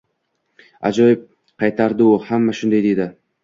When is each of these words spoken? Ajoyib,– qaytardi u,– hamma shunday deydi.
Ajoyib,– 0.91 1.29
qaytardi 1.67 2.07
u,– 2.15 2.19
hamma 2.33 2.59
shunday 2.61 2.87
deydi. 2.91 3.13